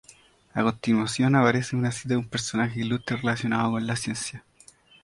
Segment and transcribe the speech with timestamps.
[0.55, 4.43] A continuación aparece una cita de un personaje ilustre relacionada con la ciencia.